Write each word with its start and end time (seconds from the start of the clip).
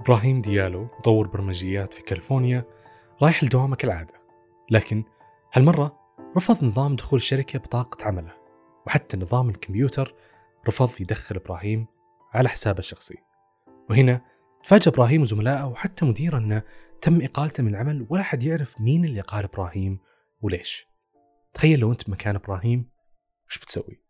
إبراهيم 0.00 0.40
ديالو 0.40 0.88
مطور 0.98 1.26
برمجيات 1.26 1.94
في 1.94 2.02
كاليفورنيا 2.02 2.64
رايح 3.22 3.44
لدوامة 3.44 3.76
كالعادة 3.76 4.14
لكن 4.70 5.04
هالمرة 5.52 5.98
رفض 6.36 6.64
نظام 6.64 6.96
دخول 6.96 7.16
الشركة 7.16 7.58
بطاقة 7.58 8.04
عمله 8.04 8.32
وحتى 8.86 9.16
نظام 9.16 9.50
الكمبيوتر 9.50 10.14
رفض 10.68 11.00
يدخل 11.00 11.36
إبراهيم 11.36 11.86
على 12.34 12.48
حسابه 12.48 12.78
الشخصي 12.78 13.18
وهنا 13.90 14.20
تفاجأ 14.64 14.90
إبراهيم 14.90 15.22
وزملائه 15.22 15.64
وحتى 15.64 16.04
مديره 16.04 16.38
أنه 16.38 16.62
تم 17.02 17.22
إقالته 17.22 17.62
من 17.62 17.70
العمل 17.70 18.06
ولا 18.10 18.22
حد 18.22 18.42
يعرف 18.42 18.80
مين 18.80 19.04
اللي 19.04 19.20
قال 19.20 19.44
إبراهيم 19.44 19.98
وليش 20.40 20.86
تخيل 21.54 21.80
لو 21.80 21.92
أنت 21.92 22.08
مكان 22.08 22.34
إبراهيم 22.34 22.90
وش 23.48 23.58
بتسوي؟ 23.58 24.00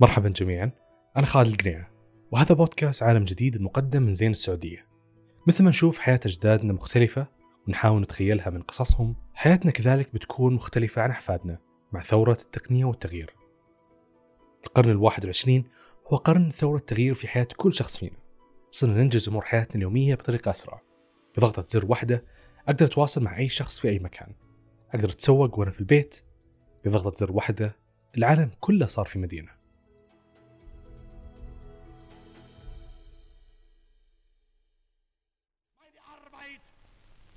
مرحبا 0.00 0.28
جميعا. 0.28 0.70
أنا 1.16 1.26
خالد 1.26 1.48
القنيعة 1.48 1.90
وهذا 2.30 2.54
بودكاست 2.54 3.02
عالم 3.02 3.24
جديد 3.24 3.56
المقدم 3.56 4.02
من 4.02 4.14
زين 4.14 4.30
السعودية. 4.30 4.86
مثل 5.46 5.64
ما 5.64 5.70
نشوف 5.70 5.98
حياة 5.98 6.20
أجدادنا 6.26 6.72
مختلفة 6.72 7.26
ونحاول 7.68 8.00
نتخيلها 8.00 8.50
من 8.50 8.62
قصصهم. 8.62 9.16
حياتنا 9.34 9.70
كذلك 9.70 10.14
بتكون 10.14 10.54
مختلفة 10.54 11.02
عن 11.02 11.10
أحفادنا 11.10 11.58
مع 11.92 12.02
ثورة 12.02 12.38
التقنية 12.42 12.84
والتغيير. 12.84 13.34
القرن 14.66 14.90
الواحد 14.90 15.22
والعشرين 15.22 15.64
هو 16.06 16.16
قرن 16.16 16.50
ثورة 16.50 16.78
التغيير 16.78 17.14
في 17.14 17.28
حياة 17.28 17.48
كل 17.56 17.72
شخص 17.72 17.96
فينا. 17.96 18.16
صرنا 18.70 19.02
ننجز 19.02 19.28
أمور 19.28 19.42
حياتنا 19.42 19.76
اليومية 19.76 20.14
بطريقة 20.14 20.50
أسرع. 20.50 20.82
بضغطة 21.36 21.66
زر 21.68 21.86
واحدة 21.86 22.24
أقدر 22.68 22.86
أتواصل 22.86 23.22
مع 23.22 23.38
أي 23.38 23.48
شخص 23.48 23.80
في 23.80 23.88
أي 23.88 23.98
مكان. 23.98 24.34
أقدر 24.94 25.10
أتسوق 25.10 25.58
وأنا 25.58 25.70
في 25.70 25.80
البيت. 25.80 26.22
بضغطة 26.84 27.16
زر 27.16 27.32
واحدة 27.32 27.76
العالم 28.16 28.50
كله 28.60 28.86
صار 28.86 29.06
في 29.06 29.18
مدينة. 29.18 29.57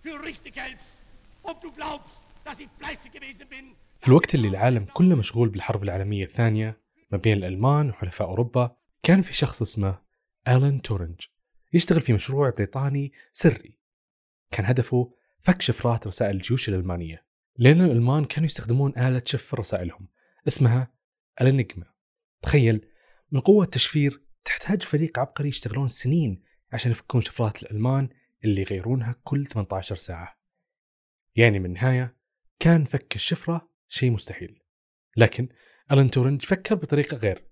Für 0.03 0.15
richtig 0.29 0.55
hältst. 0.55 1.03
Ob 1.43 1.57
du 1.61 1.71
glaubst, 1.71 2.21
dass 2.45 2.59
ich 2.59 2.69
fleißig 2.79 3.11
gewesen 3.11 3.47
bin. 3.49 3.75
في 4.01 4.07
الوقت 4.07 4.35
اللي 4.35 4.47
العالم 4.47 4.85
كله 4.85 5.15
مشغول 5.15 5.49
بالحرب 5.49 5.83
العالمية 5.83 6.25
الثانية 6.25 6.81
ما 7.11 7.17
بين 7.17 7.37
الألمان 7.37 7.89
وحلفاء 7.89 8.27
أوروبا 8.27 8.75
كان 9.03 9.21
في 9.21 9.33
شخص 9.33 9.61
اسمه 9.61 9.99
ألان 10.47 10.81
تورنج 10.81 11.21
يشتغل 11.73 12.01
في 12.01 12.13
مشروع 12.13 12.49
بريطاني 12.49 13.11
سري. 13.33 13.77
كان 14.51 14.65
هدفه 14.65 15.13
فك 15.39 15.61
شفرات 15.61 16.07
رسائل 16.07 16.35
الجيوش 16.35 16.69
الألمانية. 16.69 17.25
لأن 17.57 17.81
الألمان 17.81 18.25
كانوا 18.25 18.45
يستخدمون 18.45 18.97
آلة 18.97 19.19
تشفر 19.19 19.59
رسائلهم. 19.59 20.07
اسمها 20.47 20.91
الانجما 21.41 21.85
تخيل 22.41 22.87
من 23.31 23.39
قوة 23.39 23.65
التشفير 23.65 24.21
تحتاج 24.45 24.83
فريق 24.83 25.19
عبقري 25.19 25.47
يشتغلون 25.47 25.87
سنين 25.87 26.43
عشان 26.73 26.91
يفكون 26.91 27.21
شفرات 27.21 27.63
الألمان 27.63 28.09
اللي 28.45 28.61
يغيرونها 28.61 29.15
كل 29.23 29.47
18 29.47 29.95
ساعة. 29.95 30.39
يعني 31.35 31.59
من 31.59 31.65
النهاية 31.65 32.17
كان 32.59 32.85
فك 32.85 33.15
الشفرة 33.15 33.69
شيء 33.87 34.11
مستحيل. 34.11 34.59
لكن 35.17 35.49
ألان 35.91 36.11
تورنج 36.11 36.41
فكر 36.41 36.75
بطريقة 36.75 37.17
غير. 37.17 37.47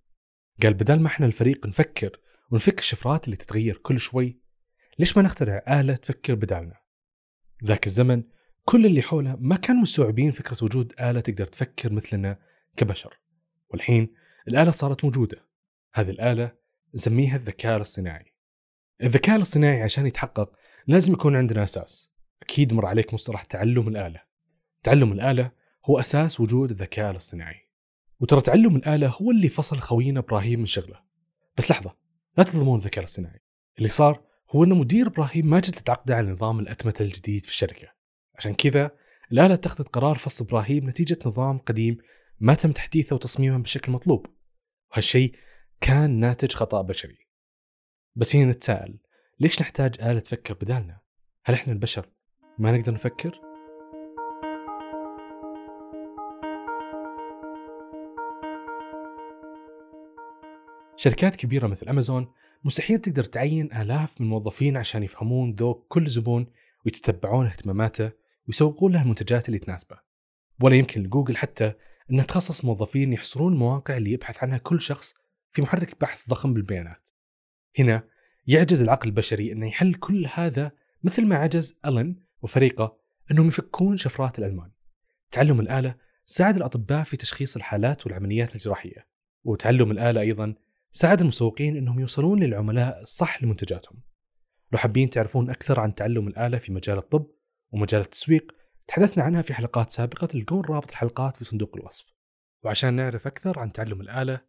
قال 0.63 0.73
بدل 0.73 0.99
ما 0.99 1.07
إحنا 1.07 1.25
الفريق 1.25 1.65
نفكر 1.65 2.19
ونفك 2.51 2.79
الشفرات 2.79 3.25
اللي 3.25 3.35
تتغير 3.35 3.77
كل 3.77 3.99
شوي 3.99 4.41
ليش 4.99 5.17
ما 5.17 5.23
نخترع 5.23 5.79
آلة 5.79 5.95
تفكر 5.95 6.35
بدالنا؟ 6.35 6.79
ذاك 7.65 7.87
الزمن 7.87 8.23
كل 8.65 8.85
اللي 8.85 9.01
حوله 9.01 9.35
ما 9.39 9.55
كانوا 9.55 9.81
مستوعبين 9.81 10.31
فكرة 10.31 10.57
وجود 10.61 10.93
آلة 10.99 11.19
تقدر 11.19 11.45
تفكر 11.45 11.93
مثلنا 11.93 12.39
كبشر. 12.77 13.19
والحين 13.69 14.13
الآلة 14.47 14.71
صارت 14.71 15.03
موجودة. 15.03 15.45
هذه 15.93 16.09
الآلة 16.09 16.51
نسميها 16.95 17.35
الذكاء 17.35 17.75
الاصطناعي. 17.75 18.33
الذكاء 19.03 19.35
الاصطناعي 19.35 19.81
عشان 19.81 20.05
يتحقق 20.05 20.51
لازم 20.89 21.13
يكون 21.13 21.35
عندنا 21.35 21.63
أساس. 21.63 22.11
أكيد 22.41 22.73
مر 22.73 22.85
عليك 22.85 23.13
مصطلح 23.13 23.43
تعلم 23.43 23.87
الآلة. 23.87 24.21
تعلم 24.83 25.11
الآلة 25.11 25.51
هو 25.85 25.99
أساس 25.99 26.39
وجود 26.39 26.69
الذكاء 26.69 27.11
الاصطناعي. 27.11 27.69
وترى 28.19 28.41
تعلم 28.41 28.75
الآلة 28.75 29.07
هو 29.07 29.31
اللي 29.31 29.49
فصل 29.49 29.79
خوينا 29.79 30.19
إبراهيم 30.19 30.59
من 30.59 30.65
شغله. 30.65 30.99
بس 31.57 31.71
لحظة 31.71 31.95
لا 32.37 32.43
تظلمون 32.43 32.79
الذكاء 32.79 32.99
الاصطناعي. 32.99 33.39
اللي 33.77 33.89
صار 33.89 34.23
هو 34.49 34.63
إن 34.63 34.69
مدير 34.69 35.07
إبراهيم 35.07 35.49
ما 35.49 35.59
جت 35.59 35.79
تعقده 35.79 36.15
على 36.15 36.31
نظام 36.31 36.59
الأتمتة 36.59 37.03
الجديد 37.03 37.45
في 37.45 37.51
الشركة. 37.51 37.87
عشان 38.35 38.53
كذا 38.53 38.91
الآلة 39.31 39.53
اتخذت 39.53 39.87
قرار 39.87 40.17
فصل 40.17 40.45
إبراهيم 40.45 40.89
نتيجة 40.89 41.17
نظام 41.25 41.57
قديم 41.57 41.97
ما 42.39 42.53
تم 42.53 42.71
تحديثه 42.71 43.15
وتصميمه 43.15 43.57
بالشكل 43.57 43.87
المطلوب 43.87 44.25
وهالشيء 44.91 45.35
كان 45.81 46.19
ناتج 46.19 46.51
خطأ 46.51 46.81
بشري. 46.81 47.27
بس 48.15 48.35
هنا 48.35 48.51
نتساءل. 48.51 48.99
ليش 49.41 49.61
نحتاج 49.61 50.01
آلة 50.01 50.19
تفكر 50.19 50.53
بدالنا؟ 50.53 50.99
هل 51.45 51.55
إحنا 51.55 51.73
البشر 51.73 52.09
ما 52.57 52.71
نقدر 52.71 52.93
نفكر؟ 52.93 53.41
شركات 60.95 61.35
كبيرة 61.35 61.67
مثل 61.67 61.89
أمازون 61.89 62.33
مستحيل 62.63 62.99
تقدر 62.99 63.23
تعين 63.23 63.73
آلاف 63.73 64.21
من 64.21 64.27
الموظفين 64.27 64.77
عشان 64.77 65.03
يفهمون 65.03 65.55
ذوق 65.55 65.85
كل 65.87 66.07
زبون 66.07 66.47
ويتتبعون 66.85 67.45
اهتماماته 67.45 68.11
ويسوقون 68.47 68.91
له 68.93 69.01
المنتجات 69.01 69.47
اللي 69.47 69.59
تناسبه 69.59 69.99
ولا 70.61 70.75
يمكن 70.75 71.03
لجوجل 71.03 71.37
حتى 71.37 71.73
أنها 72.11 72.25
تخصص 72.25 72.65
موظفين 72.65 73.13
يحصرون 73.13 73.53
المواقع 73.53 73.97
اللي 73.97 74.11
يبحث 74.11 74.43
عنها 74.43 74.57
كل 74.57 74.81
شخص 74.81 75.15
في 75.51 75.61
محرك 75.61 76.01
بحث 76.01 76.29
ضخم 76.29 76.53
بالبيانات 76.53 77.09
هنا 77.79 78.03
يعجز 78.49 78.81
العقل 78.81 79.07
البشري 79.09 79.51
إنه 79.51 79.67
يحل 79.67 79.93
كل 79.93 80.27
هذا 80.33 80.71
مثل 81.03 81.25
ما 81.25 81.35
عجز 81.35 81.79
ألن 81.85 82.15
وفريقة 82.41 82.97
إنهم 83.31 83.47
يفكون 83.47 83.97
شفرات 83.97 84.39
الالمان. 84.39 84.71
تعلم 85.31 85.59
الآلة 85.59 85.95
ساعد 86.25 86.55
الأطباء 86.55 87.03
في 87.03 87.17
تشخيص 87.17 87.55
الحالات 87.55 88.05
والعمليات 88.05 88.55
الجراحية، 88.55 89.07
وتعلم 89.43 89.91
الآلة 89.91 90.21
أيضا 90.21 90.55
ساعد 90.91 91.21
المسوقين 91.21 91.77
إنهم 91.77 91.99
يوصلون 91.99 92.43
للعملاء 92.43 93.01
الصح 93.01 93.43
لمنتجاتهم. 93.43 94.01
لو 94.71 94.77
حابين 94.77 95.09
تعرفون 95.09 95.49
أكثر 95.49 95.79
عن 95.79 95.95
تعلم 95.95 96.27
الآلة 96.27 96.57
في 96.57 96.71
مجال 96.71 96.97
الطب 96.97 97.27
ومجال 97.71 98.01
التسويق 98.01 98.51
تحدثنا 98.87 99.23
عنها 99.23 99.41
في 99.41 99.53
حلقات 99.53 99.91
سابقة 99.91 100.27
تلقون 100.27 100.65
رابط 100.65 100.89
الحلقات 100.89 101.37
في 101.37 101.43
صندوق 101.45 101.75
الوصف. 101.75 102.05
وعشان 102.63 102.93
نعرف 102.93 103.27
أكثر 103.27 103.59
عن 103.59 103.71
تعلم 103.71 104.01
الآلة 104.01 104.41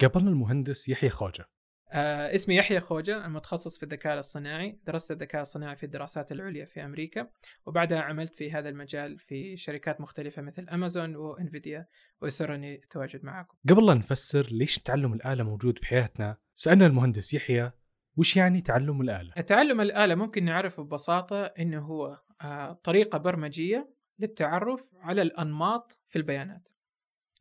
قابلنا 0.00 0.30
المهندس 0.30 0.88
يحيى 0.88 1.10
خوجه 1.10 1.55
آه 1.90 2.34
اسمي 2.34 2.56
يحيى 2.56 2.80
خوجة 2.80 3.26
المتخصص 3.26 3.78
في 3.78 3.82
الذكاء 3.82 4.14
الاصطناعي. 4.14 4.80
درست 4.86 5.10
الذكاء 5.10 5.36
الاصطناعي 5.36 5.76
في 5.76 5.86
الدراسات 5.86 6.32
العليا 6.32 6.64
في 6.64 6.84
أمريكا 6.84 7.28
وبعدها 7.66 8.00
عملت 8.00 8.34
في 8.34 8.52
هذا 8.52 8.68
المجال 8.68 9.18
في 9.18 9.56
شركات 9.56 10.00
مختلفة 10.00 10.42
مثل 10.42 10.68
أمازون 10.68 11.16
وإنفيديا 11.16 11.86
ويسرني 12.20 12.74
التواجد 12.74 13.24
معكم. 13.24 13.56
قبل 13.68 13.86
لا 13.86 13.94
نفسر 13.94 14.46
ليش 14.50 14.78
تعلم 14.78 15.12
الآلة 15.12 15.44
موجود 15.44 15.78
بحياتنا؟ 15.82 16.36
سألنا 16.54 16.86
المهندس 16.86 17.34
يحيى 17.34 17.72
وش 18.16 18.36
يعني 18.36 18.60
تعلم 18.60 19.00
الآلة؟ 19.00 19.32
تعلم 19.32 19.80
الآلة 19.80 20.14
ممكن 20.14 20.44
نعرفه 20.44 20.82
ببساطة 20.82 21.44
إنه 21.44 21.80
هو 21.80 22.20
آه 22.42 22.72
طريقة 22.72 23.18
برمجية 23.18 23.96
للتعرف 24.18 24.90
على 25.00 25.22
الأنماط 25.22 26.00
في 26.08 26.16
البيانات. 26.16 26.68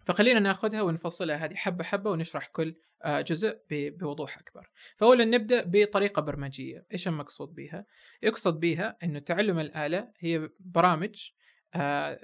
فخلينا 0.05 0.39
ناخذها 0.39 0.81
ونفصلها 0.81 1.35
هذه 1.35 1.55
حبة 1.55 1.83
حبة 1.83 2.11
ونشرح 2.11 2.47
كل 2.47 2.75
آه، 3.03 3.21
جزء 3.21 3.59
بوضوح 3.71 4.37
أكبر. 4.37 4.69
فاولا 4.97 5.25
نبدأ 5.25 5.63
بطريقة 5.67 6.21
برمجية، 6.21 6.85
إيش 6.93 7.07
المقصود 7.07 7.55
بها؟ 7.55 7.85
يقصد 8.23 8.59
بها 8.59 8.97
إنه 9.03 9.19
تعلم 9.19 9.59
الآلة 9.59 10.11
هي 10.19 10.49
برامج 10.59 11.29
آه، 11.75 12.19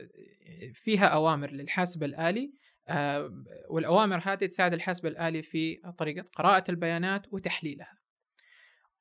فيها 0.73 1.05
أوامر 1.05 1.51
للحاسب 1.51 2.03
الآلي 2.03 2.53
آه، 2.88 3.44
والأوامر 3.69 4.21
هذه 4.23 4.45
تساعد 4.45 4.73
الحاسب 4.73 5.05
الآلي 5.05 5.44
في 5.44 5.81
طريقة 5.97 6.25
قراءة 6.35 6.63
البيانات 6.71 7.33
وتحليلها. 7.33 7.97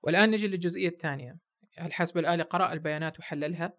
والآن 0.02 0.30
نجي 0.30 0.48
للجزئية 0.48 0.88
الثانية، 0.88 1.36
الحاسب 1.80 2.18
الآلي 2.18 2.42
قرأ 2.42 2.72
البيانات 2.72 3.18
وحللها 3.18 3.72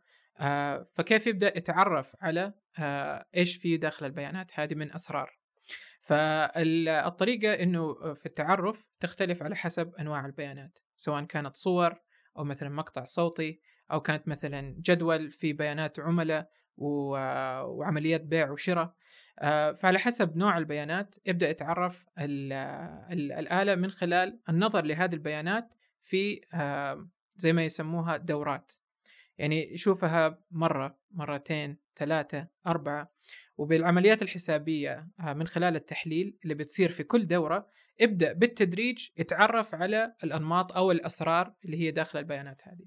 فكيف 0.93 1.27
يبدأ 1.27 1.57
يتعرف 1.57 2.15
على 2.21 2.53
آه، 2.79 3.25
إيش 3.35 3.57
في 3.57 3.77
داخل 3.77 4.05
البيانات؟ 4.05 4.51
هذه 4.53 4.75
من 4.75 4.93
أسرار. 4.93 5.39
فالطريقة 6.01 7.53
إنه 7.53 8.13
في 8.13 8.25
التعرف 8.25 8.91
تختلف 8.99 9.43
على 9.43 9.55
حسب 9.55 9.95
أنواع 9.95 10.25
البيانات 10.25 10.79
سواء 10.97 11.23
كانت 11.23 11.55
صور 11.55 11.95
أو 12.37 12.43
مثلا 12.43 12.69
مقطع 12.69 13.05
صوتي 13.05 13.61
أو 13.91 14.01
كانت 14.01 14.27
مثلا 14.27 14.75
جدول 14.79 15.31
في 15.31 15.53
بيانات 15.53 15.99
عملاء 15.99 16.49
وعمليات 16.77 18.21
بيع 18.21 18.51
وشراء. 18.51 18.95
آه، 19.39 19.71
فعلى 19.71 19.99
حسب 19.99 20.37
نوع 20.37 20.57
البيانات 20.57 21.15
يبدأ 21.25 21.49
يتعرف 21.49 22.05
الآلة 22.19 23.75
من 23.75 23.91
خلال 23.91 24.39
النظر 24.49 24.85
لهذه 24.85 25.13
البيانات 25.13 25.73
في 26.01 26.41
زي 27.35 27.53
ما 27.53 27.65
يسموها 27.65 28.17
دورات. 28.17 28.71
يعني 29.37 29.73
يشوفها 29.73 30.43
مرة 30.51 30.99
مرتين 31.11 31.77
ثلاثة 31.95 32.47
أربعة. 32.67 33.11
وبالعمليات 33.57 34.21
الحسابية 34.21 35.07
آه، 35.19 35.33
من 35.33 35.47
خلال 35.47 35.75
التحليل 35.75 36.37
اللي 36.43 36.55
بتصير 36.55 36.89
في 36.89 37.03
كل 37.03 37.27
دورة 37.27 37.69
ابدأ 38.01 38.33
بالتدريج 38.33 39.09
يتعرف 39.17 39.75
على 39.75 40.15
الأنماط 40.23 40.71
أو 40.73 40.91
الأسرار 40.91 41.53
اللي 41.65 41.77
هي 41.77 41.91
داخل 41.91 42.19
البيانات 42.19 42.61
هذه. 42.67 42.85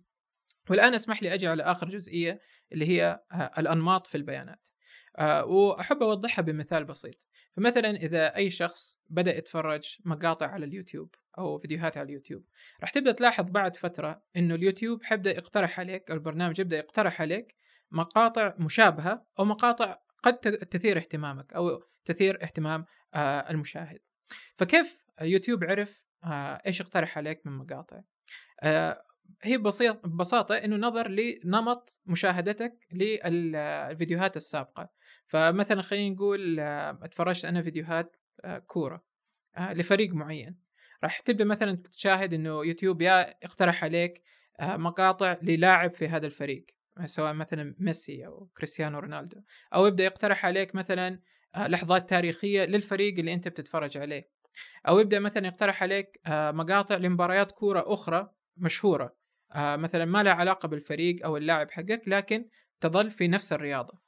والآن 0.71 0.95
اسمح 0.95 1.23
لي 1.23 1.35
أجي 1.35 1.47
على 1.47 1.63
آخر 1.63 1.89
جزئية 1.89 2.41
اللي 2.73 2.89
هي 2.89 3.21
آه، 3.33 3.51
الأنماط 3.59 4.07
في 4.07 4.15
البيانات. 4.15 4.69
آه، 5.19 5.45
وأحب 5.45 6.03
أوضحها 6.03 6.43
بمثال 6.43 6.85
بسيط. 6.85 7.27
فمثلا 7.57 7.91
إذا 7.91 8.37
أي 8.37 8.51
شخص 8.51 8.99
بدأ 9.11 9.37
يتفرج 9.37 9.97
مقاطع 10.05 10.47
على 10.47 10.65
اليوتيوب 10.65 11.15
أو 11.39 11.59
فيديوهات 11.59 11.97
على 11.97 12.07
اليوتيب 12.07 12.45
راح 12.81 12.91
تبدأ 12.91 13.13
تلاحظ 13.13 13.45
بعد 13.45 13.77
فترة 13.77 14.23
إنه 14.37 14.55
اليوتيوب 14.55 15.03
حيبدأ 15.03 15.31
يقترح 15.31 15.81
عليك 15.81 16.11
أو 16.11 16.17
البرنامج 16.17 16.61
يبدأ 16.61 16.77
يقترح 16.77 17.21
عليك 17.21 17.55
مقاطع 17.91 18.55
مشابهة 18.59 19.27
أو 19.39 19.45
مقاطع 19.45 19.99
قد 20.23 20.39
تثير 20.71 20.97
اهتمامك 20.97 21.53
أو 21.53 21.83
تثير 22.05 22.43
اهتمام 22.43 22.85
آه، 23.15 23.51
المشاهد. 23.51 24.01
فكيف 24.57 24.99
يوتيوب 25.21 25.65
عرف 25.65 26.03
إيش 26.67 26.81
يقترح 26.81 27.19
عليك 27.19 27.47
من 27.47 27.53
مقاطع؟ 27.53 28.01
هي 29.43 29.59
بسيط 29.59 30.07
ببساطة 30.07 30.55
إنه 30.55 30.77
نظر 30.77 31.09
لنمط 31.09 32.01
مشاهدتك 32.07 32.79
للفيديوهات 32.93 34.37
السابقة. 34.37 34.89
فمثلا 35.27 35.83
خلينا 35.83 36.15
نقول 36.15 36.61
اتفرجت 36.61 37.45
أنا 37.45 37.63
فيديوهات 37.63 38.17
كورة 38.67 39.05
لفريق 39.59 40.15
معين. 40.15 40.64
راح 41.05 41.21
تبدا 41.21 41.45
مثلا 41.45 41.77
تشاهد 41.93 42.35
إنه 42.35 42.65
يوتيوب 42.65 43.03
يا 43.03 43.45
اقترح 43.45 43.85
عليك 43.85 44.23
مقاطع 44.63 45.39
للاعب 45.43 45.95
في 45.95 46.09
هذا 46.09 46.27
الفريق 46.27 46.67
سواء 47.05 47.33
مثلا 47.33 47.75
ميسي 47.79 48.27
أو 48.27 48.49
كريستيانو 48.57 48.99
رونالدو 48.99 49.41
أو 49.75 49.87
يبدأ 49.87 50.05
يقترح 50.05 50.47
عليك 50.47 50.75
مثلا 50.75 51.21
لحظات 51.57 52.09
تاريخية 52.09 52.65
للفريق 52.65 53.19
اللي 53.19 53.35
أنت 53.35 53.49
بتتفرج 53.49 53.99
عليه 53.99 54.31
أو 54.89 54.99
يبدأ 54.99 55.19
مثلا 55.19 55.47
يقترح 55.47 55.83
عليك 55.83 56.21
مقاطع 56.29 56.97
لمباريات 56.97 57.53
كورة 57.53 57.85
أخرى 57.87 58.31
مشهورة 58.57 59.17
آه، 59.55 59.77
مثلا 59.77 60.05
ما 60.05 60.23
لها 60.23 60.33
علاقة 60.33 60.69
بالفريق 60.69 61.25
أو 61.25 61.37
اللاعب 61.37 61.71
حقك 61.71 62.03
لكن 62.07 62.49
تظل 62.81 63.11
في 63.11 63.29
نفس 63.29 63.53
الرياضة. 63.53 63.99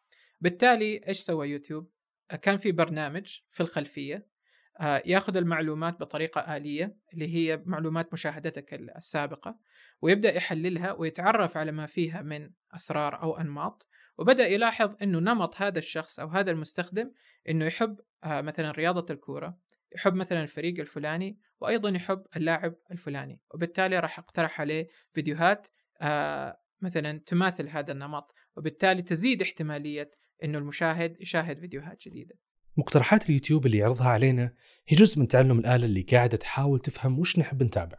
بالتالي 0.40 1.00
إيش 1.08 1.18
سوى 1.18 1.48
يوتيوب؟ 1.48 1.90
آه، 2.30 2.36
كان 2.36 2.56
في 2.56 2.72
برنامج 2.72 3.40
في 3.50 3.60
الخلفية 3.60 4.14
آه، 4.14 4.35
ياخذ 4.80 5.36
المعلومات 5.36 6.00
بطريقة 6.00 6.56
آلية 6.56 6.96
اللي 7.14 7.34
هي 7.34 7.62
معلومات 7.66 8.12
مشاهدتك 8.12 8.74
السابقة 8.74 9.58
ويبدأ 10.02 10.34
يحللها 10.34 10.92
ويتعرف 10.92 11.56
على 11.56 11.72
ما 11.72 11.86
فيها 11.86 12.22
من 12.22 12.50
أسرار 12.74 13.22
أو 13.22 13.36
أنماط 13.36 13.88
وبدأ 14.18 14.46
يلاحظ 14.46 14.94
إنه 15.02 15.18
نمط 15.18 15.62
هذا 15.62 15.78
الشخص 15.78 16.20
أو 16.20 16.28
هذا 16.28 16.50
المستخدم 16.50 17.12
إنه 17.48 17.64
يحب 17.64 18.00
مثلا 18.24 18.70
رياضة 18.70 19.14
الكورة 19.14 19.58
يحب 19.94 20.14
مثلا 20.14 20.42
الفريق 20.42 20.80
الفلاني 20.80 21.38
وأيضا 21.60 21.88
يحب 21.90 22.26
اللاعب 22.36 22.74
الفلاني 22.90 23.40
وبالتالي 23.54 23.98
راح 23.98 24.18
أقترح 24.18 24.60
عليه 24.60 24.88
فيديوهات 25.12 25.68
آه 26.00 26.60
مثلا 26.80 27.22
تماثل 27.26 27.68
هذا 27.68 27.92
النمط 27.92 28.34
وبالتالي 28.56 29.02
تزيد 29.02 29.42
احتمالية 29.42 30.10
إنه 30.44 30.58
المشاهد 30.58 31.20
يشاهد 31.20 31.60
فيديوهات 31.60 32.08
جديدة. 32.08 32.34
مقترحات 32.76 33.28
اليوتيوب 33.28 33.66
اللي 33.66 33.78
يعرضها 33.78 34.08
علينا 34.08 34.52
هي 34.88 34.96
جزء 34.96 35.20
من 35.20 35.28
تعلم 35.28 35.58
الآلة 35.58 35.86
اللي 35.86 36.02
قاعدة 36.02 36.36
تحاول 36.36 36.80
تفهم 36.80 37.18
وش 37.18 37.38
نحب 37.38 37.62
نتابع. 37.62 37.98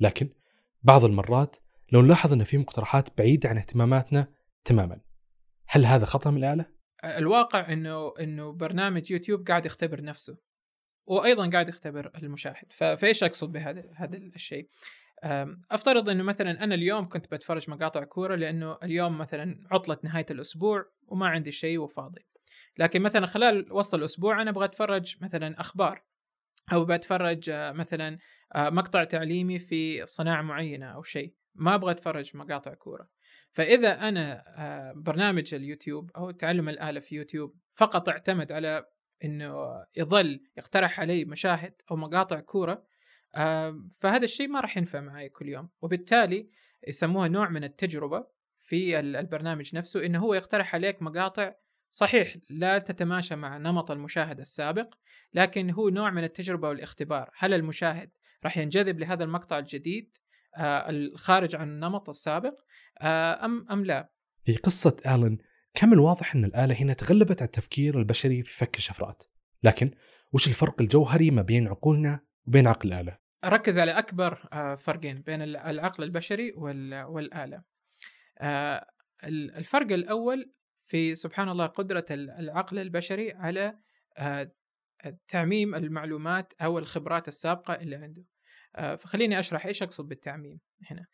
لكن 0.00 0.28
بعض 0.82 1.04
المرات 1.04 1.56
لو 1.92 2.02
نلاحظ 2.02 2.32
أن 2.32 2.44
في 2.44 2.58
مقترحات 2.58 3.18
بعيدة 3.18 3.48
عن 3.48 3.58
اهتماماتنا 3.58 4.28
تماما 4.64 5.00
هل 5.68 5.86
هذا 5.86 6.04
خطأ 6.04 6.30
من 6.30 6.44
الآلة؟ 6.44 6.66
الواقع 7.04 7.72
إنه 7.72 8.12
إنه 8.20 8.52
برنامج 8.52 9.10
يوتيوب 9.10 9.48
قاعد 9.48 9.66
يختبر 9.66 10.02
نفسه 10.02 10.38
وأيضا 11.06 11.50
قاعد 11.50 11.68
يختبر 11.68 12.10
المشاهد. 12.22 12.72
فإيش 12.72 13.22
أقصد 13.22 13.52
بهذا 13.52 13.84
هذا 13.94 14.16
الشيء؟ 14.16 14.68
أفترض 15.70 16.08
إنه 16.08 16.22
مثلا 16.22 16.64
أنا 16.64 16.74
اليوم 16.74 17.08
كنت 17.08 17.34
بتفرج 17.34 17.70
مقاطع 17.70 18.04
كورة 18.04 18.34
لأنه 18.34 18.78
اليوم 18.82 19.18
مثلا 19.18 19.66
عطلة 19.70 19.98
نهاية 20.04 20.26
الأسبوع 20.30 20.84
وما 21.08 21.26
عندي 21.26 21.52
شيء 21.52 21.78
وفاضي. 21.78 22.26
لكن 22.78 23.02
مثلا 23.02 23.26
خلال 23.26 23.72
وسط 23.72 23.94
الأسبوع 23.94 24.42
أنا 24.42 24.50
أبغى 24.50 24.64
أتفرج 24.64 25.16
مثلا 25.20 25.60
أخبار 25.60 26.02
أو 26.72 26.84
بتفرج 26.84 27.50
آه، 27.50 27.72
مثلا 27.72 28.18
آه، 28.54 28.70
مقطع 28.70 29.04
تعليمي 29.04 29.58
في 29.58 30.06
صناعة 30.06 30.42
معينة 30.42 30.86
أو 30.86 31.02
شيء. 31.02 31.34
ما 31.54 31.74
أبغى 31.74 31.90
أتفرج 31.90 32.36
مقاطع 32.36 32.74
كورة. 32.74 33.08
فإذا 33.52 34.08
أنا 34.08 34.44
آه، 34.58 34.92
برنامج 34.96 35.54
اليوتيوب 35.54 36.10
أو 36.16 36.30
تعلم 36.30 36.68
الآلة 36.68 37.00
في 37.00 37.14
يوتيوب 37.14 37.56
فقط 37.74 38.08
أعتمد 38.08 38.52
على 38.52 38.86
إنه 39.24 39.54
يظل 39.96 40.40
يقترح 40.56 41.00
علي 41.00 41.24
مشاهد 41.24 41.74
أو 41.90 41.96
مقاطع 41.96 42.40
كورة 42.40 42.86
فهذا 44.00 44.24
الشيء 44.24 44.48
ما 44.48 44.60
راح 44.60 44.76
ينفع 44.76 45.00
معي 45.00 45.28
كل 45.28 45.48
يوم. 45.48 45.68
وبالتالي 45.82 46.50
يسموها 46.88 47.28
نوع 47.28 47.48
من 47.48 47.64
التجربة 47.64 48.26
في 48.58 49.00
البرنامج 49.00 49.76
نفسه 49.76 50.06
إنه 50.06 50.18
هو 50.18 50.34
يقترح 50.34 50.74
عليك 50.74 51.02
مقاطع 51.02 51.54
صحيح 51.90 52.36
لا 52.50 52.78
تتماشى 52.78 53.36
مع 53.36 53.56
نمط 53.56 53.90
المشاهد 53.90 54.40
السابق 54.40 54.94
لكن 55.34 55.70
هو 55.70 55.88
نوع 55.88 56.10
من 56.10 56.24
التجربة 56.24 56.68
والاختبار. 56.68 57.30
هل 57.38 57.54
المشاهد 57.54 58.10
راح 58.44 58.56
ينجذب 58.56 58.98
لهذا 58.98 59.24
المقطع 59.24 59.58
الجديد 59.58 60.16
آه، 60.56 60.90
الخارج 60.90 61.56
عن 61.56 61.68
النمط 61.68 62.08
السابق 62.08 62.60
آه، 63.00 63.44
أم 63.44 63.66
أم 63.70 63.84
لا؟ 63.84 64.10
في 64.44 64.56
قصة 64.56 64.96
آلن 65.06 65.38
كم 65.74 65.92
الواضح 65.92 66.34
أن 66.34 66.44
الآلة 66.44 66.74
هنا 66.74 66.92
تغلبت 66.92 67.42
على 67.42 67.46
التفكير 67.46 67.98
البشري 67.98 68.42
في 68.42 68.56
فك 68.56 68.76
الشفرات؟ 68.76 69.22
لكن 69.62 69.90
وش 70.32 70.48
الفرق 70.48 70.80
الجوهري 70.80 71.30
ما 71.30 71.42
بين 71.42 71.68
عقولنا 71.68 72.20
وبين 72.46 72.66
عقل 72.66 72.92
الآلة؟ 72.92 73.18
أركز 73.44 73.78
على 73.78 73.90
أكبر 73.90 74.48
آه، 74.52 74.74
فرقين 74.74 75.20
بين 75.20 75.42
العقل 75.42 76.04
البشري 76.04 76.52
والآلة. 77.06 77.62
الفرق 79.24 79.92
الأول 79.92 80.52
في 80.86 81.14
سبحان 81.14 81.48
الله 81.48 81.66
قدرة 81.66 82.06
العقل 82.10 82.78
البشري 82.78 83.32
على 83.32 83.78
آه، 84.18 84.52
تعميم 85.28 85.74
المعلومات 85.74 86.52
أو 86.60 86.78
الخبرات 86.78 87.28
السابقة 87.28 87.74
اللي 87.74 87.96
عنده. 87.96 88.24
فخليني 88.96 89.40
أشرح 89.40 89.66
إيش 89.66 89.82
أقصد 89.82 90.08
بالتعميم 90.08 90.60
هنا. 90.90 91.06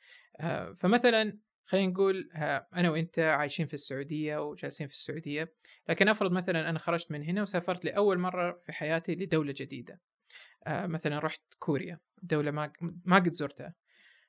فمثلا 0.74 1.38
خلينا 1.64 1.92
نقول 1.92 2.30
آه، 2.34 2.66
أنا 2.74 2.90
وأنت 2.90 3.18
عايشين 3.18 3.66
في 3.66 3.74
السعودية 3.74 4.36
وجالسين 4.36 4.86
في 4.86 4.92
السعودية 4.92 5.54
لكن 5.88 6.08
أفرض 6.08 6.32
مثلا 6.32 6.70
أنا 6.70 6.78
خرجت 6.78 7.10
من 7.10 7.22
هنا 7.22 7.42
وسافرت 7.42 7.84
لأول 7.84 8.18
مرة 8.18 8.60
في 8.64 8.72
حياتي 8.72 9.14
لدولة 9.14 9.54
جديدة. 9.56 10.00
آه، 10.66 10.86
مثلا 10.86 11.18
رحت 11.18 11.40
كوريا 11.58 11.98
دولة 12.22 12.50
ما 13.04 13.16
قد 13.16 13.32
زرتها. 13.32 13.74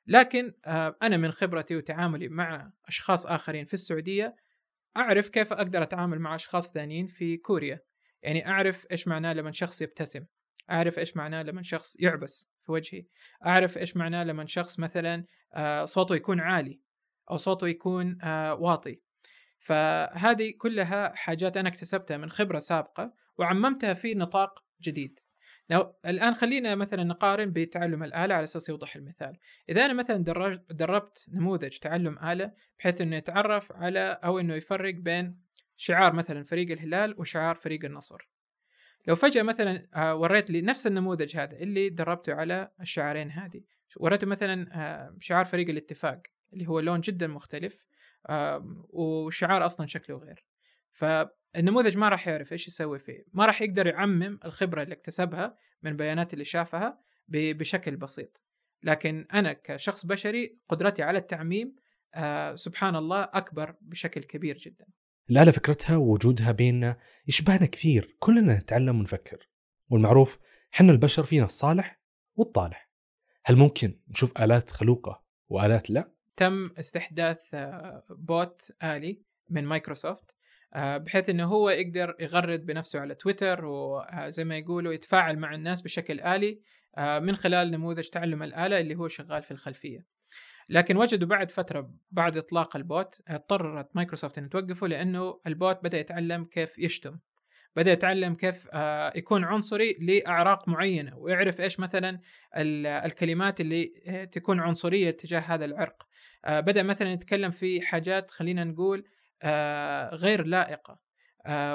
لكن 0.08 0.54
آه، 0.66 0.98
أنا 1.04 1.18
من 1.18 1.32
خبرتي 1.32 1.76
وتعاملي 1.76 2.30
مع 2.30 2.72
أشخاص 2.88 3.26
آخرين 3.26 3.66
في 3.66 3.74
السعودية 3.74 4.36
أعرف 4.98 5.30
كيف 5.30 5.54
أقدر 5.54 5.84
أتعامل 5.84 6.20
مع 6.20 6.36
أشخاص 6.36 6.72
ثانيين 6.72 7.08
في 7.08 7.38
كوريا. 7.38 7.80
يعني 8.24 8.48
أعرف 8.48 8.86
إيش 8.92 9.08
معناه 9.08 9.34
لما 9.34 9.52
شخص 9.52 9.82
يبتسم. 9.82 10.26
أعرف 10.72 11.00
إيش 11.00 11.18
معناه 11.18 11.44
لما 11.44 11.64
شخص 11.64 11.96
يعبس 12.00 12.52
في 12.66 12.72
وجهي. 12.72 13.06
أعرف 13.46 13.78
إيش 13.78 13.98
معناه 13.98 14.24
لما 14.24 14.46
شخص 14.46 14.80
مثلا 14.80 15.26
صوته 15.84 16.16
يكون 16.16 16.40
عالي 16.40 16.80
أو 17.32 17.38
صوته 17.38 17.68
يكون 17.68 18.18
آه، 18.22 18.54
واطي. 18.54 19.02
فهذه 19.60 20.54
كلها 20.58 21.16
حاجات 21.16 21.58
أنا 21.58 21.70
اكتسبتها 21.70 22.18
من 22.18 22.30
خبرة 22.30 22.60
سابقة 22.60 23.14
وعممتها 23.38 23.94
في 23.94 24.14
نطاق 24.14 24.64
جديد. 24.82 25.20
لو 25.70 25.96
الآن 26.06 26.34
خلينا 26.34 26.76
مثلا 26.76 27.04
نقارن 27.04 27.52
بتعلم 27.52 28.04
الآلة 28.04 28.36
على 28.36 28.44
أساس 28.44 28.70
يوضح 28.70 28.96
المثال. 28.96 29.38
إذا 29.70 29.86
أنا 29.86 29.94
مثلا 29.94 30.18
دربت 30.70 31.26
نموذج 31.30 31.78
تعلم 31.78 32.20
آلة 32.20 32.52
بحيث 32.80 33.02
إنه 33.02 33.16
يتعرف 33.16 33.72
على 33.72 34.20
أو 34.24 34.40
إنه 34.40 34.56
يفرق 34.56 34.94
بين 34.94 35.40
شعار 35.78 36.14
مثلا 36.14 36.44
فريق 36.44 36.72
الهلال 36.72 37.20
وشعار 37.20 37.56
فريق 37.56 37.86
النصر. 37.86 38.30
لو 39.08 39.16
فجأة 39.16 39.44
مثلا 39.44 39.88
آه، 39.96 40.16
وريت 40.16 40.50
لي 40.50 40.62
نفس 40.62 40.88
النموذج 40.88 41.38
هذا 41.38 41.58
اللي 41.58 41.90
دربته 41.90 42.34
على 42.34 42.72
الشعارين 42.82 43.32
هذه 43.32 43.62
وريته 43.98 44.28
مثلا 44.28 44.68
آه، 44.74 45.18
شعار 45.20 45.46
فريق 45.46 45.70
الاتفاق 45.70 46.22
اللي 46.54 46.68
هو 46.68 46.80
لون 46.80 47.02
جدا 47.02 47.28
مختلف 47.28 47.86
وشعار 48.90 49.66
أصلا 49.66 49.88
شكله 49.88 50.18
غير. 50.18 50.46
فالنموذج 51.54 51.98
ما 51.98 52.10
راح 52.10 52.28
يعرف 52.28 52.52
إيش 52.52 52.68
يسوي 52.68 53.00
فيه. 53.00 53.26
ما 53.34 53.46
راح 53.46 53.62
يقدر 53.62 53.88
يعمم 53.88 54.40
الخبرة 54.46 54.84
اللي 54.84 54.94
اكتسبها 54.94 55.58
من 55.84 55.92
البيانات 55.92 56.34
اللي 56.34 56.46
شافها 56.46 57.00
بشكل 57.28 57.96
بسيط. 57.96 58.44
لكن 58.84 59.28
أنا 59.34 59.54
كشخص 59.54 60.06
بشري 60.06 60.60
قدرتي 60.70 61.04
على 61.04 61.18
التعميم 61.18 61.76
آه 62.14 62.56
سبحان 62.56 62.96
الله 62.96 63.24
أكبر 63.24 63.76
بشكل 63.82 64.24
كبير 64.24 64.58
جدا. 64.58 64.86
الآلة 65.30 65.52
فكرتها 65.52 65.98
ووجودها 65.98 66.52
بيننا 66.52 66.98
يشبهنا 67.28 67.66
كثير. 67.66 68.16
كلنا 68.20 68.58
نتعلم 68.58 69.00
ونفكر. 69.00 69.50
والمعروف 69.90 70.40
حنا 70.72 70.92
البشر 70.92 71.24
فينا 71.24 71.46
الصالح 71.46 72.02
والطالح. 72.36 72.90
هل 73.46 73.56
ممكن 73.56 74.00
نشوف 74.08 74.38
آلات 74.42 74.72
خلوقة 74.72 75.24
وآلات 75.50 75.90
لا؟ 75.90 76.14
تم 76.36 76.70
استحداث 76.80 77.54
آه، 77.54 78.04
بوت 78.10 78.72
آلي 78.84 79.22
من 79.50 79.66
مايكروسوفت 79.66 80.36
بحيث 80.76 81.30
إنه 81.30 81.46
هو 81.46 81.70
يقدر 81.70 82.16
يغرد 82.20 82.66
بنفسه 82.66 83.00
على 83.00 83.16
تويتر 83.16 83.66
وزي 83.66 84.44
ما 84.44 84.58
يقولوا 84.58 84.94
يتفاعل 84.94 85.38
مع 85.38 85.56
الناس 85.56 85.82
بشكل 85.82 86.20
آلي 86.20 86.60
من 86.98 87.36
خلال 87.36 87.72
نموذج 87.72 88.08
تعلم 88.08 88.44
الآلة 88.44 88.80
اللي 88.80 88.96
هو 88.96 89.08
شغال 89.08 89.44
في 89.44 89.52
الخلفية. 89.52 90.06
لكن 90.70 90.98
وجدوا 90.98 91.28
بعد 91.28 91.52
فترة 91.52 91.94
بعد 92.12 92.38
إطلاق 92.38 92.76
ال 92.76 92.87
bot 92.87 93.22
اضطرت 93.28 93.96
مايكروسوفت 93.96 94.38
أن 94.38 94.50
توقفه 94.50 94.88
لأنه 94.88 95.40
ال 95.48 95.56
bot 95.56 95.80
بدأ 95.84 96.00
يتعلم 96.00 96.46
كيف 96.46 96.78
يشتم 96.78 97.20
بدأ 97.76 97.92
يتعلم 97.92 98.36
كيف 98.36 98.68
آه، 98.74 99.14
يكون 99.16 99.44
عنصري 99.44 99.94
لأعراق 99.94 100.68
معينة 100.68 101.18
ويعرف 101.18 101.62
إيش 101.62 101.80
مثلا 101.80 102.20
الكلمات 103.06 103.62
اللي 103.62 103.94
آه، 104.08 104.24
تكون 104.24 104.60
عنصرية 104.60 105.12
تجاه 105.12 105.40
هذا 105.40 105.66
العرق 105.66 106.08
آه، 106.46 106.60
بدأ 106.60 106.84
مثلا 106.84 107.12
يتكلم 107.12 107.52
في 107.52 107.82
حاجات 107.82 108.32
خلينا 108.32 108.64
نقول 108.64 109.04
غير 110.14 110.46
لائقة 110.46 111.00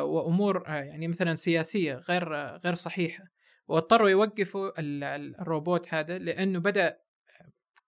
وأمور 0.02 0.64
يعني 0.68 1.08
مثلا 1.08 1.34
سياسية 1.34 1.94
غير 1.94 2.34
غير 2.56 2.74
صحيحة. 2.74 3.24
واضطروا 3.68 4.08
يوقفوا 4.08 4.70
الروبوت 4.78 5.94
هذا 5.94 6.18
لأنه 6.18 6.58
بدأ 6.58 6.98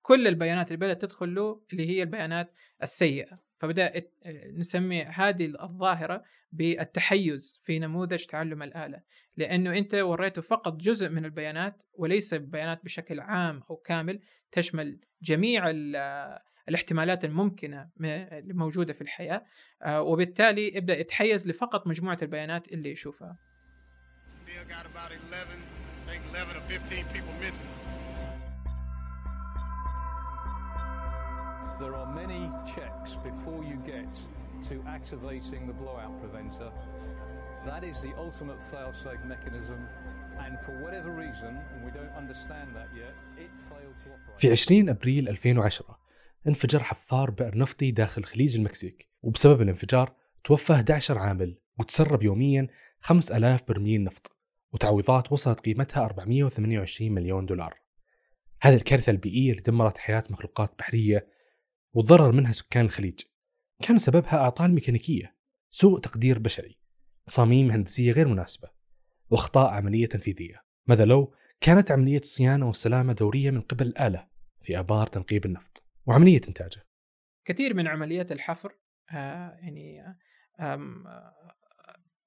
كل 0.02 0.26
البيانات 0.26 0.66
اللي 0.66 0.76
بدأت 0.76 1.02
تدخل 1.02 1.34
له 1.34 1.62
اللي 1.72 1.90
هي 1.90 2.02
البيانات 2.02 2.52
السيئة. 2.82 3.38
فبدأ 3.58 3.92
نسمي 4.56 5.02
هذه 5.02 5.52
الظاهرة 5.62 6.24
بالتحيز 6.52 7.60
في 7.64 7.78
نموذج 7.78 8.24
تعلم 8.24 8.62
الآلة. 8.62 9.02
لأنه 9.36 9.78
أنت 9.78 9.94
وريته 9.94 10.42
فقط 10.42 10.76
جزء 10.76 11.08
من 11.08 11.24
البيانات 11.24 11.82
وليس 11.92 12.34
بيانات 12.34 12.84
بشكل 12.84 13.20
عام 13.20 13.62
أو 13.70 13.76
كامل 13.76 14.20
تشمل 14.52 15.00
جميع 15.22 15.70
الاحتمالات 16.70 17.24
الممكنه 17.24 17.88
الموجوده 18.00 18.92
في 18.92 19.00
الحياة 19.00 19.44
آه، 19.82 20.02
وبالتالي 20.02 20.76
يبدا 20.76 20.98
يتحيز 20.98 21.48
لفقط 21.48 21.86
مجموعه 21.86 22.18
البيانات 22.22 22.68
اللي 22.68 22.90
يشوفها. 22.90 23.36
There 31.82 31.94
are 32.02 32.10
many 32.22 32.42
checks 32.74 33.10
before 33.30 33.60
you 33.70 33.76
get 33.94 34.12
to 34.68 34.74
activating 34.96 35.62
the 35.70 35.76
blowout 35.80 36.14
preventer. 36.22 36.70
That 37.70 37.82
is 37.90 37.96
the 38.06 38.12
ultimate 38.24 38.60
fail-safe 38.72 39.22
mechanism 39.34 39.80
and 40.44 40.52
for 40.64 40.74
whatever 40.84 41.10
reason, 41.24 41.52
and 41.72 41.78
we 41.86 41.90
don't 41.98 42.14
understand 42.22 42.68
that 42.78 42.88
yet, 43.02 43.14
it 43.44 43.50
failed 43.70 43.96
to 44.04 44.08
operate. 44.14 44.38
في 44.38 44.50
20 44.52 44.88
ابريل 44.88 45.28
2010 45.28 45.99
انفجر 46.46 46.82
حفار 46.82 47.30
بئر 47.30 47.58
نفطي 47.58 47.90
داخل 47.90 48.24
خليج 48.24 48.56
المكسيك 48.56 49.08
وبسبب 49.22 49.62
الانفجار 49.62 50.14
توفى 50.44 50.72
11 50.72 51.18
عامل 51.18 51.58
وتسرب 51.78 52.22
يوميا 52.22 52.68
5000 53.00 53.62
برميل 53.68 54.04
نفط 54.04 54.36
وتعويضات 54.72 55.32
وصلت 55.32 55.60
قيمتها 55.60 56.04
428 56.04 57.12
مليون 57.12 57.46
دولار. 57.46 57.74
هذه 58.62 58.74
الكارثة 58.74 59.10
البيئية 59.10 59.50
اللي 59.50 59.62
دمرت 59.62 59.98
حياة 59.98 60.22
مخلوقات 60.30 60.74
بحرية 60.78 61.26
وتضرر 61.92 62.32
منها 62.32 62.52
سكان 62.52 62.84
الخليج. 62.84 63.20
كان 63.82 63.98
سببها 63.98 64.36
أعطال 64.36 64.74
ميكانيكية 64.74 65.36
سوء 65.70 66.00
تقدير 66.00 66.38
بشري 66.38 66.78
تصاميم 67.26 67.70
هندسية 67.70 68.12
غير 68.12 68.28
مناسبة 68.28 68.68
وأخطاء 69.30 69.70
عملية 69.70 70.06
تنفيذية. 70.06 70.62
ماذا 70.86 71.04
لو 71.04 71.34
كانت 71.60 71.90
عملية 71.90 72.18
الصيانة 72.18 72.66
والسلامة 72.66 73.12
دورية 73.12 73.50
من 73.50 73.60
قبل 73.60 73.86
الآلة 73.86 74.26
في 74.62 74.78
آبار 74.78 75.06
تنقيب 75.06 75.46
النفط؟ 75.46 75.89
وعملية 76.10 76.40
إنتاجه. 76.48 76.82
كثير 77.44 77.74
من 77.74 77.86
عمليات 77.86 78.32
الحفر 78.32 78.72
آه 79.12 79.58
يعني 79.62 80.16
آه 80.60 81.34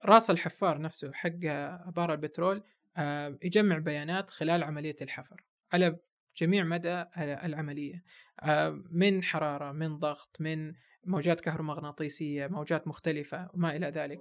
راس 0.05 0.29
الحفار 0.29 0.81
نفسه 0.81 1.13
حق 1.13 1.45
آبار 1.87 2.13
البترول 2.13 2.63
آه 2.97 3.37
يجمع 3.43 3.77
بيانات 3.77 4.29
خلال 4.29 4.63
عملية 4.63 4.95
الحفر 5.01 5.43
على 5.73 5.99
جميع 6.37 6.63
مدى 6.63 7.05
العملية. 7.17 8.03
آه، 8.39 8.83
من 8.91 9.23
حرارة 9.23 9.71
من 9.71 9.99
ضغط 9.99 10.37
من 10.39 10.73
موجات 11.05 11.41
كهرومغناطيسية 11.41 12.47
موجات 12.47 12.87
مختلفة 12.87 13.49
وما 13.53 13.75
إلى 13.75 13.87
ذلك. 13.87 14.19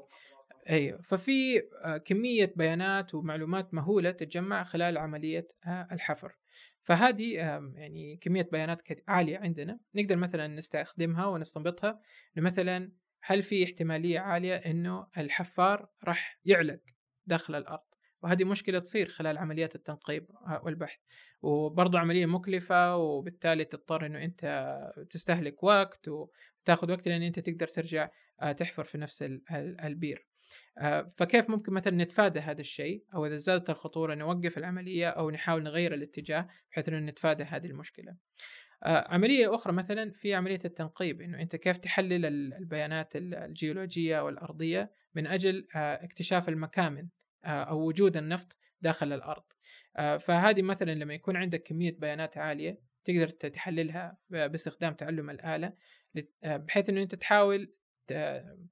أيوه. 0.70 1.02
ففي 1.02 1.62
آه، 1.84 1.96
كمية 1.96 2.52
بيانات 2.56 3.14
ومعلومات 3.14 3.74
مهولة 3.74 4.10
تتجمع 4.10 4.64
خلال 4.64 4.98
عملية 4.98 5.48
آه، 5.66 5.88
الحفر. 5.92 6.36
فهذه 6.82 7.34
يعني 7.74 8.16
كمية 8.16 8.48
بيانات 8.52 8.82
عالية 9.08 9.38
عندنا 9.38 9.78
نقدر 9.94 10.16
مثلا 10.16 10.46
نستخدمها 10.46 11.26
ونستنبطها 11.26 12.00
مثلا 12.36 12.92
هل 13.22 13.42
في 13.42 13.64
احتمالية 13.64 14.20
عالية 14.20 14.54
إنه 14.54 15.06
الحفار 15.18 15.88
راح 16.04 16.40
يعلق 16.44 16.80
داخل 17.26 17.54
الأرض؟ 17.54 17.82
وهذه 18.22 18.44
مشكلة 18.44 18.78
تصير 18.78 19.08
خلال 19.08 19.38
عمليات 19.38 19.74
التنقيب 19.74 20.26
والبحث. 20.62 20.98
وبرضه 21.42 21.98
عملية 21.98 22.26
مكلفة 22.26 22.96
وبالتالي 22.96 23.64
تضطر 23.64 24.06
إنه 24.06 24.24
أنت 24.24 24.80
تستهلك 25.10 25.62
وقت 25.62 26.08
وتاخذ 26.08 26.92
وقت 26.92 27.08
لأن 27.08 27.22
أنت 27.22 27.38
تقدر 27.38 27.68
ترجع 27.68 28.08
آه، 28.40 28.52
تحفر 28.52 28.84
في 28.84 28.98
نفس 28.98 29.24
البير. 29.84 30.31
فكيف 31.16 31.50
ممكن 31.50 31.72
مثلا 31.72 32.04
نتفادى 32.04 32.40
هذا 32.40 32.60
الشيء 32.60 33.04
أو 33.14 33.26
إذا 33.26 33.36
زادت 33.36 33.70
الخطورة 33.70 34.14
نوقف 34.14 34.58
العملية 34.58 35.08
أو 35.08 35.30
نحاول 35.30 35.62
نغير 35.62 35.94
الاتجاه 35.94 36.48
بحيث 36.70 36.88
إنه 36.88 36.98
نتفادى 36.98 37.42
هذه 37.42 37.66
المشكلة. 37.66 38.16
آه، 38.84 39.08
عملية 39.08 39.54
أخرى 39.54 39.72
مثلا 39.72 40.10
في 40.10 40.34
عملية 40.34 40.60
التنقيب 40.64 41.20
إنه 41.20 41.40
أنت 41.40 41.56
كيف 41.56 41.76
تحلل 41.76 42.26
البيانات 42.54 43.16
الجيولوجية 43.16 44.20
والأرضية 44.20 44.92
من 45.14 45.26
أجل 45.26 45.66
اكتشاف 45.74 46.48
المكامن 46.48 47.08
أو 47.44 47.88
وجود 47.88 48.16
النفط 48.16 48.58
داخل 48.80 49.12
الأرض. 49.12 49.44
آه، 49.96 50.16
فهذه 50.16 50.62
مثلا 50.62 50.94
لما 50.94 51.14
يكون 51.14 51.36
عندك 51.36 51.62
كمية 51.62 51.96
بيانات 51.98 52.38
عالية 52.38 52.78
تقدر 53.04 53.28
تحللها 53.28 54.18
باستخدام 54.30 54.94
تعلم 54.94 55.30
الآلة 55.30 55.72
آه، 56.44 56.56
بحيث 56.56 56.88
إنه 56.88 57.02
أنت 57.02 57.14
تحاول 57.14 57.72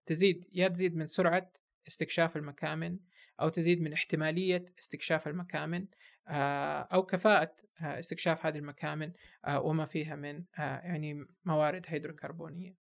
تزيد 0.06 0.48
يا 0.52 0.68
تزيد 0.68 0.96
من 0.96 1.06
سرعة 1.06 1.52
استكشاف 1.90 2.36
المكامن 2.36 2.98
أو 3.40 3.48
تزيد 3.48 3.80
من 3.80 3.92
احتمالية 3.92 4.64
استكشاف 4.78 5.28
المكامن 5.28 5.86
آه، 6.28 6.80
أو 6.80 7.02
كفاءة 7.02 7.54
استكشاف 7.80 8.46
هذه 8.46 8.58
المكامن 8.58 9.12
وما 9.48 9.84
فيها 9.84 10.16
من 10.16 10.44
يعني 10.58 11.26
موارد 11.44 11.84
هيدروكربونية. 11.88 12.74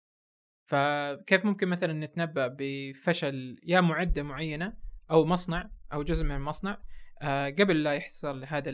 فكيف 0.66 1.44
ممكن 1.44 1.68
مثلا 1.68 1.92
نتنبأ 1.92 2.56
بفشل 2.58 3.60
يا 3.62 3.80
معدة 3.80 4.22
معينة 4.22 4.76
أو 5.10 5.24
مصنع 5.24 5.70
أو 5.92 6.02
جزء 6.02 6.24
من 6.24 6.34
المصنع 6.34 6.82
آه، 7.22 7.50
قبل 7.50 7.82
لا 7.82 7.94
يحصل 7.94 8.44
هذا 8.44 8.70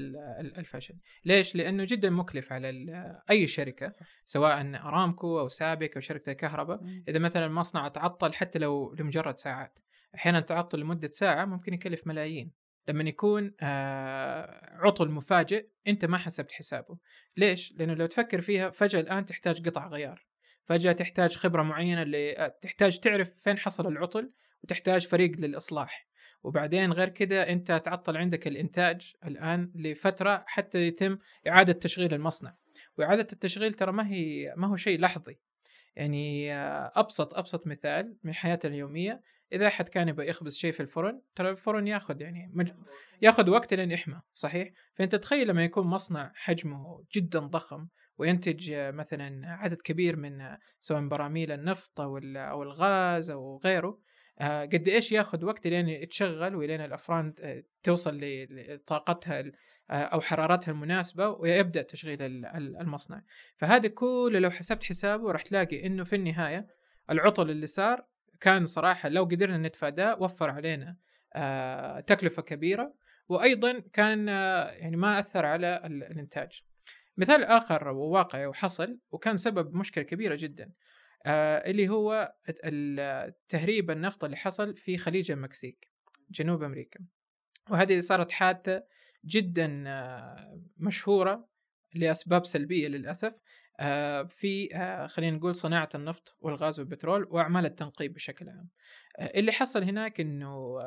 الفشل؟ 0.59 0.95
ليش؟ 1.25 1.57
لأنه 1.57 1.85
جدا 1.85 2.11
مكلف 2.11 2.53
على 2.53 3.23
أي 3.31 3.47
شركة 3.47 3.91
سواء 4.25 4.77
أرامكو 4.77 5.41
أو 5.41 5.49
سابك 5.49 5.95
أو 5.95 6.01
شركة 6.01 6.33
الكهرباء 6.33 6.81
إذا 7.09 7.19
مثلا 7.19 7.47
المصنع 7.47 7.89
تعطل 7.89 8.35
حتى 8.35 8.59
لو 8.59 8.95
لمجرد 8.99 9.37
ساعات. 9.37 9.79
أحيانا 10.17 10.41
تعطل 10.41 10.81
لمدة 10.81 11.09
ساعة 11.09 11.45
ممكن 11.45 11.75
يكلف 11.75 12.07
ملايين. 12.07 12.53
لما 12.89 13.09
يكون 13.09 13.55
آه، 13.61 14.77
عطل 14.87 15.11
مفاجئ 15.11 15.69
أنت 15.87 16.05
ما 16.05 16.19
حسبت 16.19 16.53
حسابه. 16.53 16.99
ليش؟ 17.37 17.75
لأنه 17.77 17.95
لو 17.95 18.07
تفكر 18.07 18.41
فيها 18.41 18.71
فجأة 18.71 19.01
الآن 19.01 19.25
تحتاج 19.25 19.69
قطع 19.69 19.89
غيار. 19.89 20.27
فجأة 20.65 20.93
تحتاج 20.93 21.37
خبرة 21.37 21.63
معينة 21.63 22.03
اللي 22.03 22.39
آه، 22.39 22.59
تحتاج 22.61 22.99
تعرف 22.99 23.31
فين 23.45 23.59
حصل 23.59 23.87
العطل 23.87 24.33
وتحتاج 24.65 25.07
فريق 25.07 25.31
للإصلاح. 25.39 26.07
وبعدين 26.43 26.93
غير 26.93 27.09
كذا 27.09 27.49
أنت 27.49 27.83
تعطل 27.85 28.17
عندك 28.17 28.47
الإنتاج 28.47 29.13
الآن 29.25 29.73
لفترة 29.75 30.45
حتى 30.47 30.87
يتم 30.87 31.19
إعادة 31.49 31.73
تشغيل 31.73 32.15
المصنع. 32.15 32.57
وإعادة 32.99 33.27
التشغيل 33.33 33.75
ترى 33.75 33.93
ما 33.93 34.09
هي 34.09 34.55
ما 34.57 34.67
هو 34.67 34.77
شيء 34.77 35.01
لحظي. 35.01 35.39
يعني 35.97 36.55
أبسط 36.55 37.35
أبسط 37.35 37.67
مثال 37.67 38.17
من 38.25 38.35
حياتنا 38.35 38.73
اليومية 38.73 39.23
إذا 39.53 39.67
أحد 39.67 39.89
كان 39.89 40.09
يبغى 40.09 40.29
يخبز 40.29 40.57
شيء 40.57 40.73
في 40.73 40.81
الفرن 40.81 41.23
ترى 41.35 41.51
الفرن 41.51 41.87
ياخذ 41.87 42.21
يعني 42.21 42.51
مج... 42.55 42.71
ياخذ 43.23 43.51
وقت 43.51 43.75
لين 43.75 43.91
يحمى 43.91 44.21
صحيح؟ 44.35 44.71
فأنت 44.95 45.15
تخيل 45.15 45.49
لما 45.49 45.65
يكون 45.65 45.87
مصنع 45.87 46.33
حجمه 46.35 47.05
جدا 47.15 47.39
ضخم 47.39 47.89
وينتج 48.19 48.73
مثلا 48.75 49.47
عدد 49.47 49.83
كبير 49.83 50.17
من 50.17 50.57
سواء 50.81 51.09
براميل 51.09 51.53
النفط 51.53 52.01
أو 52.01 52.19
أو 52.37 52.63
الغاز 52.63 53.31
أو 53.31 53.61
غيره 53.65 54.01
آه، 54.41 54.65
قد 54.65 54.89
إيش 54.89 55.13
ياخذ 55.13 55.45
وقت 55.45 55.67
لين 55.67 55.89
يتشغل 55.89 56.55
ولين 56.55 56.81
الأفران 56.81 57.35
توصل 57.83 58.21
لطاقتها 58.23 59.45
آه، 59.91 59.95
أو 59.95 60.21
حرارتها 60.21 60.73
المناسبة 60.73 61.29
ويبدأ 61.29 61.83
تشغيل 61.83 62.23
المصنع. 62.57 63.23
فهذا 63.57 63.89
كله 63.89 64.39
لو 64.39 64.51
حسبت 64.51 64.85
حسابه 64.85 65.33
راح 65.33 65.43
تلاقي 65.43 65.87
إنه 65.87 66.05
في 66.05 66.17
النهاية 66.17 66.67
العطل 67.11 67.51
اللي 67.51 67.67
صار 67.67 68.07
كان 68.41 68.67
صراحة 68.67 69.09
لو 69.09 69.25
قدرنا 69.25 69.59
نتفاداه 69.69 70.23
وفر 70.23 70.51
علينا 70.51 70.97
تكلفة 72.07 72.43
كبيرة 72.43 72.95
وأيضا 73.29 73.79
كان 73.93 74.29
يعني 74.79 74.97
ما 74.97 75.19
أثر 75.21 75.47
على 75.47 75.83
الإنتاج. 75.85 76.63
مثال 77.17 77.45
آخر 77.45 77.89
وواقعي 77.89 78.47
وحصل 78.47 78.99
وكان 79.11 79.37
سبب 79.37 79.75
مشكلة 79.75 80.05
كبيرة 80.05 80.35
جدا 80.35 80.73
آه 81.27 81.71
اللي 81.71 81.89
هو 81.89 82.35
تهريب 83.49 83.91
النفط 83.91 84.25
اللي 84.25 84.37
حصل 84.37 84.77
في 84.77 84.99
خليج 84.99 85.31
المكسيك 85.31 85.89
جنوب 86.31 86.63
أمريكا. 86.63 87.01
وهذه 87.71 88.01
صارت 88.01 88.31
حادثة 88.33 88.85
جدا 89.25 89.85
آه 89.87 90.63
مشهورة 90.77 91.49
لأسباب 91.95 92.47
سلبية 92.47 92.89
للأسف. 92.89 93.33
آه 93.33 93.41
في 94.29 94.69
آه 94.75 95.07
خلينا 95.07 95.37
نقول 95.37 95.55
صناعة 95.55 95.89
النفط 95.95 96.37
والغاز 96.41 96.81
والبترول 96.81 97.27
وأعمال 97.31 97.67
التنقيب 97.67 98.15
بشكل 98.15 98.49
عام. 98.49 98.69
آه 99.19 99.39
اللي 99.39 99.53
حصل 99.53 99.83
هناك 99.83 100.21
أنه 100.21 100.81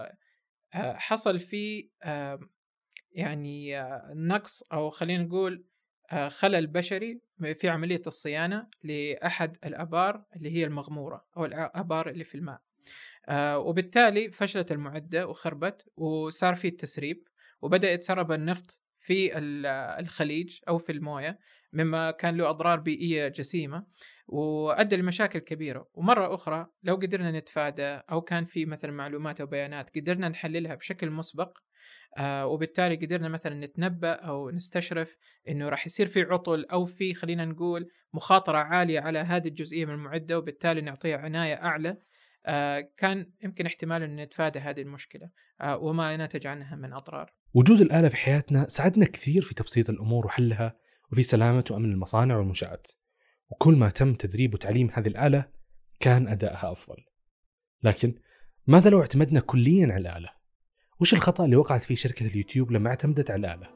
آه 0.73 0.93
حصل 0.93 1.39
في 1.39 1.89
آه 2.03 2.39
يعني 3.11 3.79
آه 3.79 4.13
نقص 4.15 4.63
أو 4.73 4.89
خلينا 4.89 5.23
نقول 5.23 5.65
آه، 6.11 6.29
خلل 6.29 6.67
بشري 6.67 7.21
في 7.53 7.69
عملية 7.69 8.01
الصيانة 8.07 8.67
لأحد 8.83 9.57
الآبار 9.65 10.25
اللي 10.35 10.51
هي 10.51 10.65
المغمورة 10.65 11.25
أو 11.37 11.45
الآبار 11.45 12.09
اللي 12.09 12.23
في 12.23 12.35
الماء. 12.35 12.61
آه، 13.29 13.59
وبالتالي 13.59 14.31
فشلت 14.31 14.71
المعدة 14.71 15.27
وخربت 15.27 15.85
وصار 15.97 16.55
في 16.55 16.67
التسريب 16.67 17.27
وبدأ 17.61 17.91
يتسرب 17.91 18.31
النفط 18.31 18.81
في 19.09 19.37
الخليج 19.99 20.59
أو 20.67 20.77
في 20.77 20.91
الموية 20.91 21.39
مما 21.73 22.11
كان 22.11 22.37
له 22.37 22.49
أضرار 22.49 22.79
بيئية 22.79 23.27
جسيمة 23.27 23.85
وأدى 24.27 24.95
لمشاكل 24.95 25.39
كبيرة. 25.39 25.89
ومرة 25.93 26.35
أخرى 26.35 26.67
لو 26.83 26.95
قدرنا 26.95 27.31
نتفادى 27.31 28.01
أو 28.11 28.21
كان 28.21 28.45
في 28.45 28.65
مثلا 28.65 28.91
معلومات 28.91 29.41
أو 29.41 29.47
بيانات 29.47 29.97
قدرنا 29.97 30.29
نحللها 30.29 30.75
بشكل 30.75 31.09
مسبق 31.11 31.57
آه 32.17 32.47
وبالتالي 32.47 32.95
قدرنا 32.95 33.29
مثلا 33.29 33.65
نتنبأ 33.65 34.11
أو 34.11 34.49
نستشرف 34.49 35.17
أنه 35.47 35.69
راح 35.69 35.85
يصير 35.85 36.07
في 36.07 36.21
عطل 36.21 36.65
أو 36.71 36.85
في 36.85 37.13
خلينا 37.13 37.45
نقول 37.45 37.87
مخاطرة 38.13 38.57
عالية 38.57 38.99
على 38.99 39.19
هذه 39.19 39.47
الجزئية 39.47 39.85
من 39.85 39.93
المعدة 39.93 40.37
وبالتالي 40.37 40.81
نعطيها 40.81 41.17
عناية 41.17 41.55
أعلى. 41.55 41.97
آه 42.45 42.89
كان 42.97 43.31
يمكن 43.43 43.65
احتمال 43.65 44.03
أن 44.03 44.15
نتفادى 44.15 44.59
هذه 44.59 44.81
المشكلة. 44.81 45.29
آه 45.61 45.77
وما 45.77 46.17
نتج 46.17 46.47
عنها 46.47 46.75
من 46.75 46.93
أضرار. 46.93 47.38
وجود 47.53 47.81
الآلة 47.81 48.09
في 48.09 48.15
حياتنا 48.15 48.67
ساعدنا 48.67 49.05
كثير 49.05 49.41
في 49.41 49.53
تبسيط 49.53 49.89
الأمور 49.89 50.25
وحلها 50.25 50.75
وفي 51.11 51.23
سلامة 51.23 51.63
وأمن 51.71 51.91
المصانع 51.91 52.37
والمنشآت. 52.37 52.87
وكل 53.51 53.75
ما 53.75 53.89
تم 53.89 54.13
تدريب 54.13 54.53
وتعليم 54.53 54.89
هذه 54.93 55.07
الآلة 55.07 55.45
كان 55.99 56.27
أدائها 56.27 56.71
أفضل. 56.71 56.97
لكن 57.83 58.15
ماذا 58.67 58.89
لو 58.89 59.01
اعتمدنا 59.01 59.39
كليا 59.39 59.93
على 59.93 59.97
الآلة؟ 59.97 60.29
وش 60.99 61.13
الخطأ 61.13 61.45
اللي 61.45 61.55
وقعت 61.55 61.83
فيه 61.83 61.95
شركة 61.95 62.25
اليوتيوب 62.25 62.71
لما 62.71 62.89
اعتمدت 62.89 63.31
على 63.31 63.39
الآلة؟ 63.39 63.69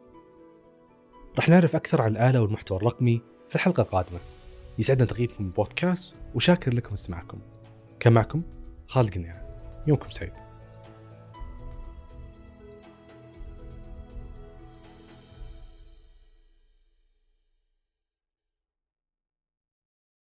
رح 1.37 1.49
نعرف 1.49 1.75
أكثر 1.75 2.01
عن 2.01 2.11
الآلة 2.11 2.41
والمحتوى 2.41 2.77
الرقمي 2.77 3.21
في 3.49 3.55
الحلقة 3.55 3.81
القادمة. 3.81 4.19
يسعدنا 4.79 5.05
تغييركم 5.05 5.45
البودكاست 5.45 6.15
وشاكر 6.35 6.73
لكم 6.73 6.93
استماعكم. 6.93 7.41
كان 7.99 8.13
معكم 8.13 8.43
خالد 8.87 9.13
قنيعة 9.13 9.83
يومكم 9.87 10.09
سعيد. 10.09 10.52